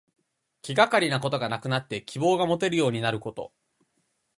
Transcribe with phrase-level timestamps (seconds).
[0.63, 3.51] 気がかりなことがなくなって希望がもてるようになること。